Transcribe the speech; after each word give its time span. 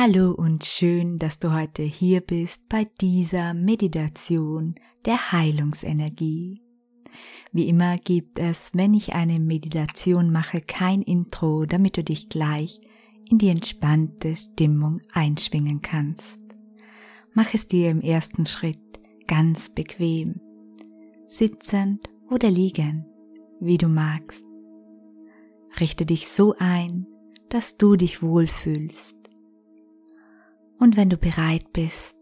Hallo 0.00 0.30
und 0.30 0.64
schön, 0.64 1.18
dass 1.18 1.40
du 1.40 1.52
heute 1.52 1.82
hier 1.82 2.20
bist 2.20 2.62
bei 2.68 2.86
dieser 3.00 3.52
Meditation 3.52 4.76
der 5.04 5.32
Heilungsenergie. 5.32 6.62
Wie 7.50 7.68
immer 7.68 7.96
gibt 7.96 8.38
es, 8.38 8.70
wenn 8.74 8.94
ich 8.94 9.14
eine 9.14 9.40
Meditation 9.40 10.30
mache, 10.30 10.60
kein 10.60 11.02
Intro, 11.02 11.64
damit 11.66 11.96
du 11.96 12.04
dich 12.04 12.28
gleich 12.28 12.80
in 13.28 13.38
die 13.38 13.48
entspannte 13.48 14.36
Stimmung 14.36 15.00
einschwingen 15.14 15.82
kannst. 15.82 16.38
Mach 17.32 17.52
es 17.52 17.66
dir 17.66 17.90
im 17.90 18.00
ersten 18.00 18.46
Schritt 18.46 19.00
ganz 19.26 19.68
bequem, 19.68 20.40
sitzend 21.26 22.08
oder 22.30 22.52
liegend, 22.52 23.04
wie 23.58 23.78
du 23.78 23.88
magst. 23.88 24.44
Richte 25.80 26.06
dich 26.06 26.28
so 26.28 26.54
ein, 26.56 27.08
dass 27.48 27.76
du 27.78 27.96
dich 27.96 28.22
wohlfühlst 28.22 29.17
und 30.78 30.96
wenn 30.96 31.10
du 31.10 31.16
bereit 31.16 31.72
bist, 31.72 32.16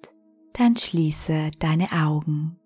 dann 0.53 0.77
schließe 0.77 1.51
deine 1.59 1.93
Augen. 1.93 2.59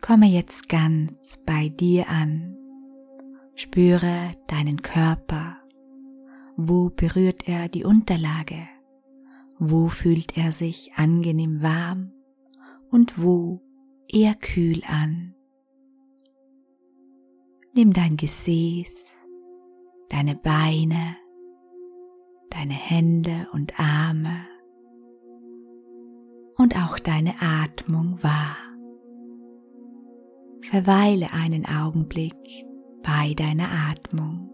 Komme 0.00 0.26
jetzt 0.26 0.68
ganz 0.68 1.38
bei 1.46 1.68
dir 1.68 2.08
an. 2.08 2.56
Spüre 3.54 4.32
deinen 4.48 4.82
Körper. 4.82 5.58
Wo 6.56 6.90
berührt 6.90 7.48
er 7.48 7.68
die 7.68 7.84
Unterlage? 7.84 8.68
Wo 9.58 9.88
fühlt 9.88 10.36
er 10.36 10.52
sich 10.52 10.92
angenehm 10.96 11.62
warm 11.62 12.12
und 12.90 13.22
wo 13.22 13.60
eher 14.08 14.34
kühl 14.34 14.82
an? 14.86 15.34
Nimm 17.74 17.92
dein 17.92 18.16
Gesäß, 18.16 19.16
deine 20.10 20.34
Beine, 20.34 21.16
deine 22.52 22.74
Hände 22.74 23.46
und 23.52 23.78
Arme 23.78 24.46
und 26.56 26.76
auch 26.76 26.98
deine 26.98 27.34
Atmung 27.40 28.22
wahr. 28.22 28.56
Verweile 30.60 31.32
einen 31.32 31.66
Augenblick 31.66 32.36
bei 33.02 33.34
deiner 33.34 33.68
Atmung. 33.90 34.50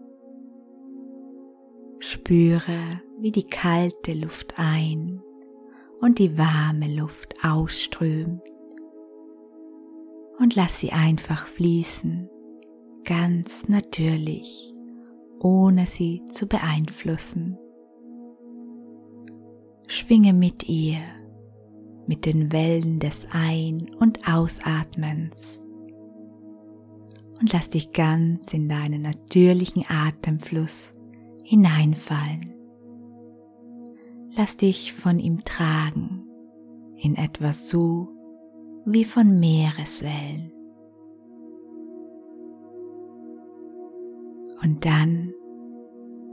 Spüre, 1.99 3.01
wie 3.19 3.31
die 3.31 3.47
kalte 3.47 4.13
Luft 4.13 4.53
ein 4.57 5.21
und 5.99 6.19
die 6.19 6.37
warme 6.37 6.87
Luft 6.95 7.35
ausströmt 7.43 8.41
und 10.39 10.55
lass 10.55 10.79
sie 10.79 10.91
einfach 10.91 11.47
fließen, 11.47 12.29
ganz 13.03 13.67
natürlich, 13.67 14.73
ohne 15.39 15.85
sie 15.85 16.23
zu 16.31 16.47
beeinflussen. 16.47 17.57
Schwinge 19.91 20.33
mit 20.33 20.69
ihr, 20.69 20.99
mit 22.05 22.27
den 22.27 22.51
Wellen 22.51 22.99
des 22.99 23.27
Ein- 23.31 23.89
und 23.95 24.19
Ausatmens 24.31 25.59
und 27.39 27.51
lass 27.51 27.71
dich 27.71 27.91
ganz 27.91 28.53
in 28.53 28.69
deinen 28.69 29.01
natürlichen 29.01 29.83
Atemfluss 29.89 30.91
hineinfallen. 31.43 32.53
Lass 34.35 34.57
dich 34.57 34.93
von 34.93 35.17
ihm 35.17 35.43
tragen, 35.43 36.23
in 36.95 37.15
etwas 37.15 37.67
so 37.67 38.09
wie 38.85 39.05
von 39.05 39.39
Meereswellen. 39.39 40.51
Und 44.61 44.85
dann 44.85 45.33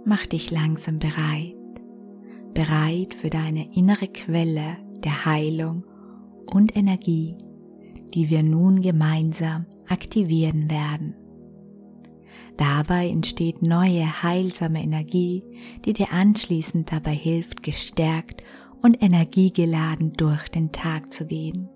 mach 0.04 0.26
dich 0.26 0.50
langsam 0.50 0.98
bereit 0.98 1.55
bereit 2.56 3.12
für 3.12 3.28
deine 3.28 3.70
innere 3.76 4.08
Quelle 4.08 4.78
der 5.04 5.26
Heilung 5.26 5.84
und 6.46 6.74
Energie, 6.74 7.36
die 8.14 8.30
wir 8.30 8.42
nun 8.42 8.80
gemeinsam 8.80 9.66
aktivieren 9.88 10.70
werden. 10.70 11.14
Dabei 12.56 13.10
entsteht 13.10 13.60
neue 13.60 14.22
heilsame 14.22 14.82
Energie, 14.82 15.44
die 15.84 15.92
dir 15.92 16.10
anschließend 16.12 16.90
dabei 16.90 17.12
hilft, 17.12 17.62
gestärkt 17.62 18.42
und 18.80 19.02
energiegeladen 19.02 20.14
durch 20.14 20.48
den 20.48 20.72
Tag 20.72 21.12
zu 21.12 21.26
gehen. 21.26 21.68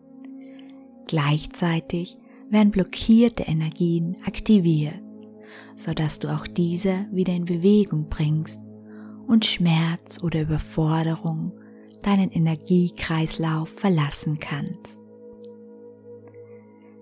Gleichzeitig 1.06 2.16
werden 2.48 2.70
blockierte 2.70 3.42
Energien 3.42 4.16
aktiviert, 4.24 5.02
sodass 5.76 6.20
du 6.20 6.34
auch 6.34 6.46
diese 6.46 7.06
wieder 7.12 7.34
in 7.34 7.44
Bewegung 7.44 8.08
bringst 8.08 8.60
und 9.30 9.46
Schmerz 9.46 10.22
oder 10.24 10.42
Überforderung 10.42 11.52
deinen 12.02 12.30
Energiekreislauf 12.30 13.68
verlassen 13.68 14.40
kannst. 14.40 14.98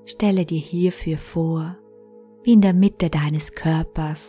Stelle 0.04 0.44
dir 0.44 0.60
hierfür 0.60 1.16
vor, 1.16 1.78
wie 2.42 2.52
in 2.52 2.60
der 2.60 2.74
Mitte 2.74 3.08
deines 3.08 3.52
Körpers 3.52 4.26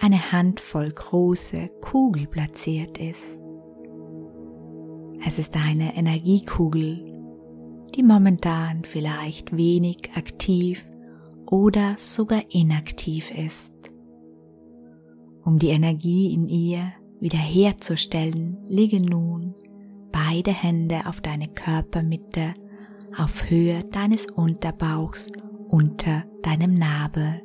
eine 0.00 0.32
Handvoll 0.32 0.90
große 0.90 1.68
Kugel 1.82 2.26
platziert 2.26 2.96
ist. 2.96 3.20
Es 5.26 5.38
ist 5.38 5.56
eine 5.56 5.94
Energiekugel, 5.94 7.04
die 7.94 8.02
momentan 8.02 8.84
vielleicht 8.84 9.54
wenig 9.54 9.98
aktiv 10.14 10.88
oder 11.44 11.96
sogar 11.98 12.42
inaktiv 12.48 13.30
ist. 13.30 13.72
Um 15.44 15.58
die 15.58 15.68
Energie 15.68 16.32
in 16.32 16.48
ihr 16.48 16.92
wiederherzustellen, 17.20 18.58
lege 18.68 19.00
nun 19.00 19.54
beide 20.12 20.52
Hände 20.52 21.06
auf 21.06 21.20
deine 21.20 21.48
Körpermitte 21.48 22.54
auf 23.16 23.50
Höhe 23.50 23.84
deines 23.84 24.26
Unterbauchs 24.26 25.28
unter 25.68 26.24
deinem 26.42 26.74
Nabel. 26.74 27.42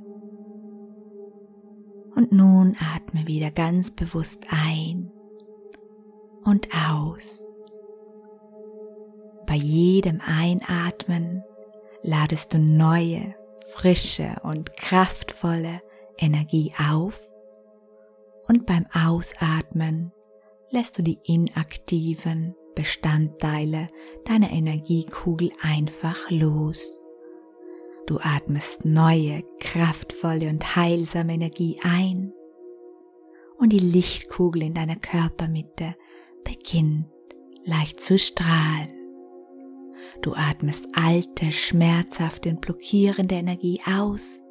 Und 2.15 2.31
nun 2.31 2.75
atme 2.95 3.27
wieder 3.27 3.51
ganz 3.51 3.91
bewusst 3.91 4.45
ein 4.49 5.11
und 6.43 6.67
aus. 6.73 7.39
Bei 9.47 9.55
jedem 9.55 10.21
Einatmen 10.21 11.43
ladest 12.03 12.53
du 12.53 12.59
neue, 12.59 13.35
frische 13.73 14.35
und 14.43 14.75
kraftvolle 14.75 15.81
Energie 16.17 16.73
auf 16.91 17.19
und 18.51 18.65
beim 18.65 18.85
Ausatmen 18.91 20.11
lässt 20.71 20.97
du 20.97 21.03
die 21.03 21.19
inaktiven 21.23 22.53
Bestandteile 22.75 23.87
deiner 24.25 24.51
Energiekugel 24.51 25.53
einfach 25.61 26.29
los. 26.29 26.99
Du 28.07 28.19
atmest 28.19 28.83
neue, 28.83 29.45
kraftvolle 29.61 30.49
und 30.49 30.75
heilsame 30.75 31.35
Energie 31.35 31.79
ein 31.81 32.33
und 33.57 33.71
die 33.71 33.79
Lichtkugel 33.79 34.63
in 34.63 34.73
deiner 34.73 34.97
Körpermitte 34.97 35.95
beginnt 36.43 37.07
leicht 37.63 38.01
zu 38.01 38.19
strahlen. 38.19 38.89
Du 40.21 40.33
atmest 40.33 40.89
alte, 40.93 41.53
schmerzhafte 41.53 42.49
und 42.49 42.59
blockierende 42.59 43.35
Energie 43.35 43.79
aus 43.85 44.41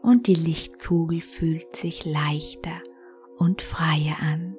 und 0.00 0.28
die 0.28 0.34
Lichtkugel 0.34 1.20
fühlt 1.20 1.74
sich 1.74 2.04
leichter 2.04 2.80
und 3.42 3.60
freie 3.60 4.16
an. 4.20 4.54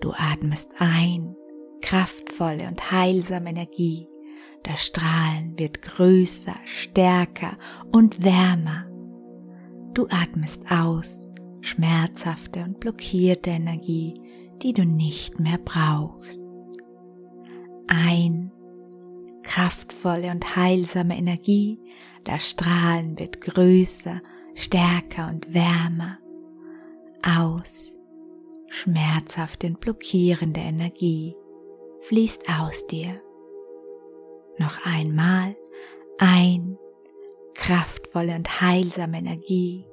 Du 0.00 0.12
atmest 0.12 0.70
ein, 0.78 1.34
kraftvolle 1.82 2.68
und 2.68 2.92
heilsame 2.92 3.50
Energie. 3.50 4.08
Das 4.62 4.86
Strahlen 4.86 5.58
wird 5.58 5.82
größer, 5.82 6.54
stärker 6.64 7.56
und 7.90 8.22
wärmer. 8.22 8.86
Du 9.92 10.06
atmest 10.08 10.70
aus, 10.70 11.26
schmerzhafte 11.62 12.62
und 12.62 12.78
blockierte 12.78 13.50
Energie, 13.50 14.14
die 14.62 14.72
du 14.72 14.84
nicht 14.84 15.40
mehr 15.40 15.58
brauchst. 15.58 16.40
Ein, 17.88 18.52
kraftvolle 19.42 20.30
und 20.30 20.54
heilsame 20.54 21.18
Energie, 21.18 21.80
das 22.22 22.50
Strahlen 22.50 23.18
wird 23.18 23.40
größer, 23.40 24.20
stärker 24.54 25.28
und 25.28 25.52
wärmer 25.52 26.18
aus. 27.26 27.92
Schmerzhafte 28.68 29.68
und 29.68 29.80
blockierende 29.80 30.60
Energie 30.60 31.36
fließt 32.02 32.42
aus 32.48 32.86
dir. 32.86 33.20
Noch 34.58 34.84
einmal 34.84 35.56
ein, 36.18 36.78
kraftvolle 37.54 38.34
und 38.34 38.60
heilsame 38.60 39.18
Energie. 39.18 39.86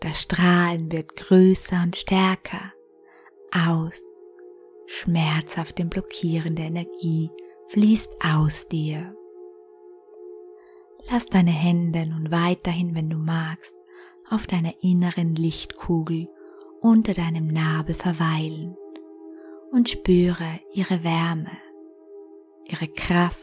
Das 0.00 0.22
Strahlen 0.22 0.90
wird 0.90 1.16
größer 1.16 1.82
und 1.82 1.96
stärker. 1.96 2.72
Aus. 3.52 4.00
Schmerzhafte 4.86 5.82
und 5.82 5.90
blockierende 5.90 6.62
Energie 6.62 7.30
fließt 7.68 8.10
aus 8.24 8.66
dir. 8.66 9.14
Lass 11.10 11.26
deine 11.26 11.52
Hände 11.52 12.06
nun 12.06 12.30
weiterhin, 12.30 12.94
wenn 12.94 13.10
du 13.10 13.16
magst, 13.16 13.74
auf 14.28 14.46
deiner 14.46 14.72
inneren 14.82 15.34
Lichtkugel 15.34 16.28
unter 16.80 17.14
deinem 17.14 17.48
Nabel 17.48 17.94
verweilen. 17.94 18.76
und 19.72 19.88
spüre 19.88 20.58
ihre 20.74 21.04
Wärme, 21.04 21.52
ihre 22.68 22.88
Kraft 22.88 23.38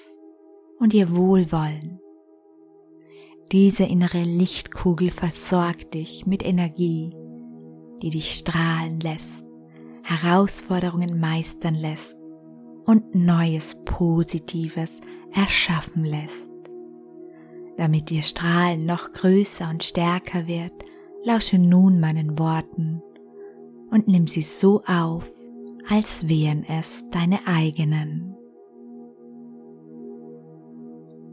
und 0.78 0.94
ihr 0.94 1.16
Wohlwollen. 1.16 2.00
Diese 3.52 3.86
innere 3.86 4.24
Lichtkugel 4.24 5.10
versorgt 5.10 5.94
dich 5.94 6.26
mit 6.26 6.46
Energie, 6.46 7.16
die 8.02 8.10
dich 8.10 8.34
strahlen 8.34 9.00
lässt, 9.00 9.46
Herausforderungen 10.04 11.18
meistern 11.18 11.76
lässt 11.76 12.16
und 12.86 13.16
Neues 13.16 13.76
Positives 13.86 15.00
erschaffen 15.34 16.04
lässt. 16.04 16.52
Damit 17.78 18.12
ihr 18.12 18.24
Strahlen 18.24 18.86
noch 18.86 19.14
größer 19.14 19.70
und 19.70 19.84
stärker 19.84 20.48
wird, 20.48 20.74
lausche 21.24 21.58
nun 21.58 22.00
meinen 22.00 22.38
Worten 22.38 23.02
und 23.92 24.08
nimm 24.08 24.28
sie 24.28 24.42
so 24.42 24.82
auf, 24.86 25.24
als 25.90 26.28
wären 26.28 26.64
es 26.64 27.04
deine 27.12 27.40
eigenen. 27.48 28.36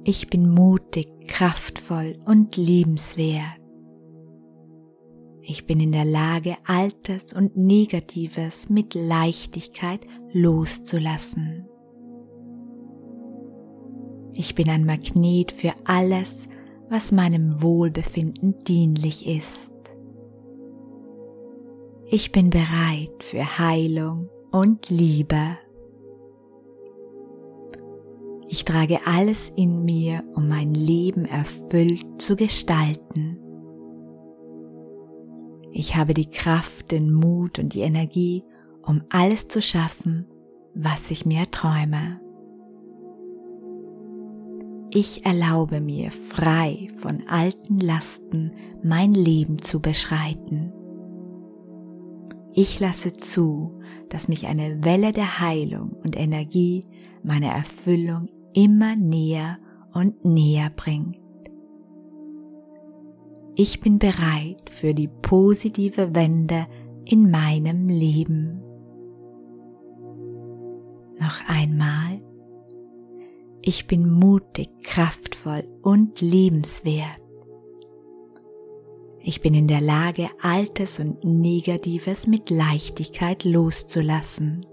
Ich 0.05 0.29
bin 0.29 0.51
mutig, 0.51 1.09
kraftvoll 1.27 2.19
und 2.25 2.57
liebenswert. 2.57 3.59
Ich 5.41 5.67
bin 5.67 5.81
in 5.81 5.93
der 5.93 6.05
Lage, 6.05 6.57
Altes 6.67 7.33
und 7.33 7.57
Negatives 7.57 8.69
mit 8.69 8.95
Leichtigkeit 8.95 10.01
loszulassen. 10.33 11.67
Ich 14.33 14.55
bin 14.55 14.69
ein 14.69 14.85
Magnet 14.85 15.53
für 15.53 15.73
alles, 15.85 16.49
was 16.89 17.13
meinem 17.13 17.63
Wohlbefinden 17.63 18.59
dienlich 18.65 19.27
ist. 19.27 19.71
Ich 22.17 22.31
bin 22.31 22.49
bereit 22.49 23.25
für 23.25 23.59
Heilung 23.59 24.31
und 24.53 24.89
Liebe. 24.89 25.59
Ich 28.47 28.65
trage 28.65 29.01
alles 29.05 29.53
in 29.57 29.85
mir, 29.85 30.23
um 30.37 30.47
mein 30.47 30.75
Leben 30.75 31.25
erfüllt 31.25 32.23
zu 32.23 32.37
gestalten. 32.37 33.37
Ich 35.73 35.97
habe 35.97 36.15
die 36.15 36.31
Kraft, 36.31 36.93
den 36.93 37.13
Mut 37.13 37.59
und 37.59 37.75
die 37.75 37.81
Energie, 37.81 38.45
um 38.85 39.03
alles 39.09 39.49
zu 39.49 39.61
schaffen, 39.61 40.29
was 40.73 41.11
ich 41.11 41.27
mir 41.27 41.51
träume. 41.51 42.21
Ich 44.93 45.27
erlaube 45.27 45.81
mir 45.81 46.13
frei 46.13 46.91
von 46.99 47.25
alten 47.27 47.81
Lasten 47.81 48.53
mein 48.85 49.15
Leben 49.15 49.61
zu 49.61 49.81
beschreiten. 49.81 50.73
Ich 52.57 52.79
lasse 52.79 53.13
zu, 53.13 53.81
dass 54.11 54.29
mich 54.29 54.47
eine 54.47 54.85
Welle 54.85 55.13
der 55.13 55.41
Heilung 55.41 55.91
und 56.05 56.17
Energie 56.17 56.87
meiner 57.25 57.49
Erfüllung 57.49 58.29
immer 58.55 58.95
näher 58.95 59.59
und 59.93 60.25
näher 60.25 60.71
bringt. 60.71 61.19
Ich 63.57 63.81
bin 63.81 63.99
bereit 63.99 64.71
für 64.71 64.95
die 64.95 65.09
positive 65.09 66.15
Wende 66.15 66.69
in 67.05 67.29
meinem 67.29 67.89
Leben. 67.89 68.63
Noch 71.19 71.41
einmal. 71.49 72.21
Ich 73.63 73.89
bin 73.89 74.09
mutig, 74.09 74.69
kraftvoll 74.83 75.65
und 75.83 76.21
liebenswert. 76.21 77.24
Ich 79.27 79.41
bin 79.41 79.55
in 79.55 79.69
der 79.69 79.81
Lage, 79.81 80.29
Altes 80.43 81.01
und 81.01 81.25
Negatives 81.25 82.27
mit 82.27 82.51
Leichtigkeit 82.51 83.45
loszulassen. 83.45 84.67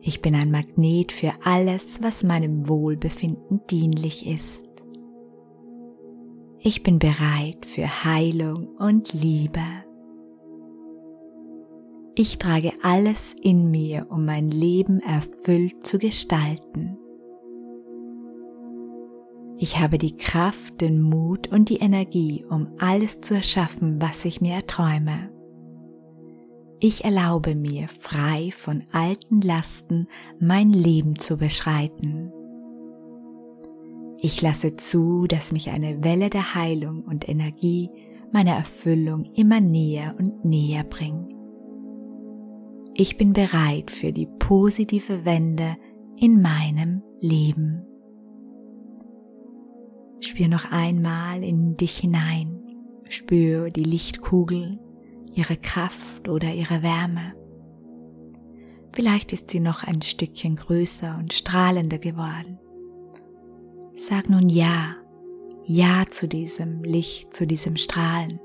Ich 0.00 0.22
bin 0.22 0.34
ein 0.34 0.50
Magnet 0.50 1.12
für 1.12 1.30
alles, 1.44 2.02
was 2.02 2.24
meinem 2.24 2.68
Wohlbefinden 2.68 3.60
dienlich 3.70 4.26
ist. 4.26 4.66
Ich 6.58 6.82
bin 6.82 6.98
bereit 6.98 7.64
für 7.64 8.04
Heilung 8.04 8.74
und 8.76 9.12
Liebe. 9.12 9.62
Ich 12.16 12.38
trage 12.38 12.72
alles 12.82 13.36
in 13.40 13.70
mir, 13.70 14.08
um 14.10 14.24
mein 14.24 14.50
Leben 14.50 14.98
erfüllt 14.98 15.86
zu 15.86 15.98
gestalten. 15.98 16.98
Ich 19.62 19.78
habe 19.78 19.96
die 19.96 20.16
Kraft, 20.16 20.80
den 20.80 21.00
Mut 21.00 21.46
und 21.46 21.68
die 21.68 21.76
Energie, 21.76 22.44
um 22.50 22.66
alles 22.80 23.20
zu 23.20 23.34
erschaffen, 23.34 24.02
was 24.02 24.24
ich 24.24 24.40
mir 24.40 24.54
erträume. 24.54 25.30
Ich 26.80 27.04
erlaube 27.04 27.54
mir, 27.54 27.86
frei 27.86 28.50
von 28.50 28.82
alten 28.90 29.40
Lasten 29.40 30.08
mein 30.40 30.72
Leben 30.72 31.14
zu 31.14 31.36
beschreiten. 31.36 32.32
Ich 34.18 34.42
lasse 34.42 34.74
zu, 34.74 35.28
dass 35.28 35.52
mich 35.52 35.70
eine 35.70 36.02
Welle 36.02 36.28
der 36.28 36.56
Heilung 36.56 37.04
und 37.04 37.28
Energie 37.28 37.88
meiner 38.32 38.56
Erfüllung 38.56 39.26
immer 39.36 39.60
näher 39.60 40.16
und 40.18 40.44
näher 40.44 40.82
bringt. 40.82 41.32
Ich 42.94 43.16
bin 43.16 43.32
bereit 43.32 43.92
für 43.92 44.12
die 44.12 44.26
positive 44.40 45.24
Wende 45.24 45.76
in 46.16 46.42
meinem 46.42 47.04
Leben. 47.20 47.86
Spür 50.22 50.46
noch 50.46 50.70
einmal 50.70 51.42
in 51.42 51.76
dich 51.76 51.98
hinein. 51.98 52.62
Spür 53.08 53.70
die 53.70 53.82
Lichtkugel 53.82 54.78
ihre 55.34 55.56
Kraft 55.56 56.28
oder 56.28 56.54
ihre 56.54 56.82
Wärme. 56.82 57.34
Vielleicht 58.92 59.32
ist 59.32 59.50
sie 59.50 59.58
noch 59.58 59.82
ein 59.82 60.00
Stückchen 60.00 60.54
größer 60.54 61.16
und 61.18 61.32
strahlender 61.32 61.98
geworden. 61.98 62.60
Sag 63.96 64.28
nun 64.28 64.48
Ja, 64.48 64.94
Ja 65.64 66.04
zu 66.08 66.28
diesem 66.28 66.84
Licht, 66.84 67.34
zu 67.34 67.44
diesem 67.44 67.76
Strahlen. 67.76 68.38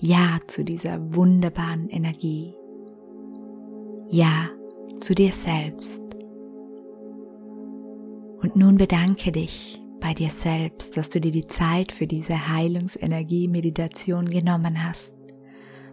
Ja 0.00 0.38
zu 0.48 0.64
dieser 0.64 1.14
wunderbaren 1.14 1.88
Energie. 1.88 2.54
Ja 4.08 4.48
zu 4.98 5.14
dir 5.14 5.32
selbst. 5.32 6.02
Und 8.40 8.56
nun 8.56 8.76
bedanke 8.76 9.30
dich 9.30 9.80
bei 10.00 10.14
dir 10.14 10.30
selbst, 10.30 10.96
dass 10.96 11.08
du 11.10 11.20
dir 11.20 11.32
die 11.32 11.46
Zeit 11.46 11.92
für 11.92 12.06
diese 12.06 12.48
Heilungsenergie-Meditation 12.48 14.26
genommen 14.26 14.84
hast. 14.84 15.12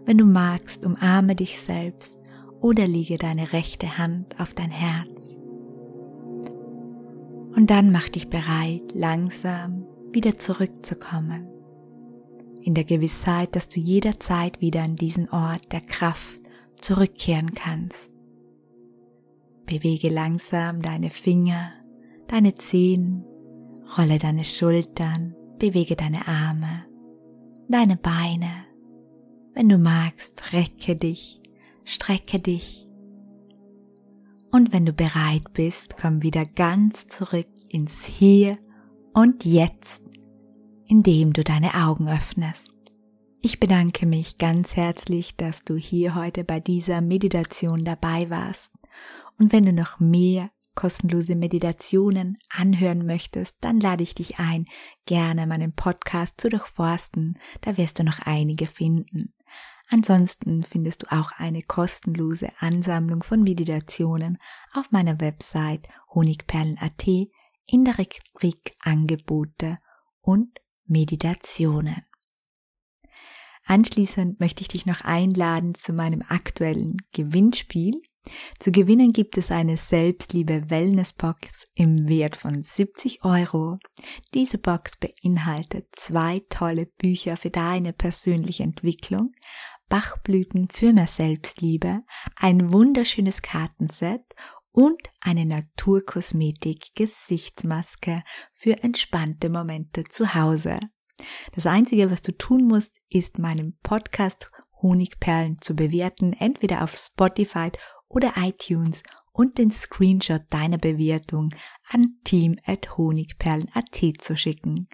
Wenn 0.06 0.18
du 0.18 0.26
magst, 0.26 0.86
umarme 0.86 1.36
dich 1.36 1.60
selbst 1.60 2.20
oder 2.62 2.88
lege 2.88 3.18
deine 3.18 3.54
rechte 3.54 3.98
Hand 3.98 4.40
auf 4.40 4.54
dein 4.54 4.72
Herz. 4.72 5.10
Und 7.56 7.70
dann 7.70 7.92
mach 7.92 8.10
dich 8.10 8.30
bereit, 8.30 8.84
langsam 8.94 9.86
wieder 10.12 10.38
zurückzukommen. 10.38 11.48
In 12.62 12.74
der 12.74 12.84
Gewissheit, 12.84 13.56
dass 13.56 13.68
du 13.68 13.80
jederzeit 13.80 14.62
wieder 14.62 14.84
an 14.84 14.96
diesen 14.96 15.30
Ort 15.30 15.72
der 15.72 15.82
Kraft 15.82 16.42
zurückkehren 16.82 17.54
kannst. 17.54 18.12
Bewege 19.66 20.10
langsam 20.10 20.82
deine 20.82 21.10
Finger, 21.10 21.72
deine 22.28 22.56
Zehen, 22.56 23.24
rolle 23.98 24.18
deine 24.18 24.44
Schultern, 24.44 25.36
bewege 25.60 25.96
deine 25.96 26.28
Arme, 26.28 26.86
deine 27.68 27.96
Beine 27.98 28.66
wenn 29.56 29.70
du 29.70 29.78
magst, 29.78 30.54
recke 30.54 30.98
dich, 30.98 31.42
strecke 31.86 32.42
dich. 32.42 32.86
Und 34.52 34.74
wenn 34.74 34.86
du 34.86 34.92
bereit 34.92 35.54
bist, 35.54 35.96
komm 35.98 36.22
wieder 36.22 36.46
ganz 36.46 37.08
zurück 37.08 37.48
ins 37.70 38.04
Hier 38.04 38.58
und 39.14 39.46
Jetzt, 39.46 40.02
indem 40.88 41.32
du 41.32 41.44
deine 41.44 41.74
Augen 41.74 42.10
öffnest. 42.10 42.74
Ich 43.42 43.62
bedanke 43.62 44.06
mich 44.06 44.38
ganz 44.38 44.76
herzlich, 44.76 45.38
dass 45.38 45.64
du 45.64 45.78
hier 45.78 46.16
heute 46.16 46.44
bei 46.44 46.60
dieser 46.60 47.00
Meditation 47.00 47.86
dabei 47.86 48.30
warst. 48.30 48.72
Und 49.40 49.54
wenn 49.54 49.66
du 49.66 49.72
noch 49.72 50.02
mehr 50.02 50.50
kostenlose 50.76 51.36
Meditationen 51.36 52.38
anhören 52.50 53.06
möchtest, 53.06 53.58
dann 53.62 53.80
lade 53.80 54.04
ich 54.04 54.16
dich 54.16 54.40
ein, 54.40 54.66
gerne 55.06 55.48
meinen 55.48 55.74
Podcast 55.74 56.40
zu 56.40 56.50
durchforsten. 56.50 57.40
Da 57.62 57.78
wirst 57.78 58.00
du 58.00 58.04
noch 58.04 58.20
einige 58.20 58.68
finden. 58.68 59.34
Ansonsten 59.90 60.64
findest 60.64 61.04
du 61.04 61.12
auch 61.12 61.32
eine 61.38 61.62
kostenlose 61.62 62.50
Ansammlung 62.60 63.24
von 63.24 63.42
Meditationen 63.44 64.38
auf 64.74 64.92
meiner 64.92 65.20
Website 65.22 65.88
honigperlen.at 66.14 67.08
in 67.68 67.86
der 67.86 67.98
Rubrik 67.98 68.76
Angebote 68.82 69.80
und 70.22 70.60
Meditationen. 70.86 72.04
Anschließend 73.66 74.40
möchte 74.40 74.62
ich 74.62 74.68
dich 74.68 74.86
noch 74.86 75.02
einladen 75.02 75.74
zu 75.74 75.92
meinem 75.94 76.24
aktuellen 76.28 76.98
Gewinnspiel. 77.12 78.02
Zu 78.60 78.72
gewinnen 78.72 79.12
gibt 79.12 79.38
es 79.38 79.52
eine 79.52 79.78
Selbstliebe 79.78 80.70
Wellness 80.70 81.14
Box 81.14 81.68
im 81.76 82.08
Wert 82.08 82.36
von 82.36 82.64
70 82.64 83.24
Euro. 83.24 83.78
Diese 84.34 84.58
Box 84.58 84.94
beinhaltet 84.98 85.88
zwei 85.92 86.42
tolle 86.50 86.86
Bücher 86.86 87.38
für 87.38 87.50
deine 87.50 87.94
persönliche 87.94 88.64
Entwicklung, 88.64 89.32
Bachblüten 89.90 90.68
für 90.72 90.94
mehr 90.94 91.08
Selbstliebe, 91.08 92.02
ein 92.36 92.72
wunderschönes 92.72 93.42
Kartenset 93.42 94.24
und 94.72 95.02
eine 95.22 95.46
Naturkosmetik 95.46 96.96
Gesichtsmaske 96.96 98.24
für 98.54 98.84
entspannte 98.84 99.50
Momente 99.50 100.04
zu 100.04 100.34
Hause. 100.34 100.80
Das 101.54 101.66
Einzige, 101.66 102.12
was 102.12 102.22
du 102.22 102.34
tun 102.38 102.68
musst, 102.68 102.98
ist 103.10 103.40
meinen 103.40 103.78
Podcast 103.84 104.50
Honigperlen 104.82 105.60
zu 105.62 105.76
bewerten, 105.76 106.34
entweder 106.34 106.84
auf 106.84 106.96
Spotify 106.98 107.72
oder 108.16 108.34
iTunes 108.38 109.04
und 109.32 109.58
den 109.58 109.72
Screenshot 109.72 110.42
deiner 110.50 110.78
Bewertung 110.78 111.54
an 111.90 112.16
team.honigperlen.at 112.24 114.22
zu 114.22 114.38
schicken. 114.38 114.88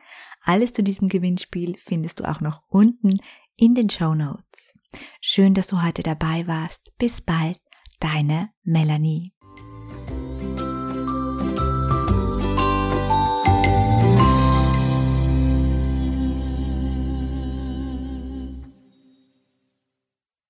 Alles 0.44 0.74
zu 0.74 0.82
diesem 0.84 1.10
Gewinnspiel 1.10 1.78
findest 1.78 2.20
du 2.20 2.30
auch 2.30 2.42
noch 2.42 2.64
unten 2.68 3.20
in 3.56 3.76
den 3.76 3.90
Show 3.90 4.16
Notes. 4.16 4.74
Schön, 5.22 5.54
dass 5.54 5.68
du 5.68 5.84
heute 5.84 6.02
dabei 6.04 6.48
warst. 6.48 6.92
Bis 6.98 7.22
bald, 7.22 7.62
deine 8.00 8.50
Melanie. 8.64 9.32